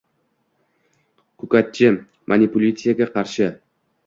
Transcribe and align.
ko‘katchi 1.43 1.91
manipulyatsiyaga 2.35 3.11
qarshi 3.15 3.53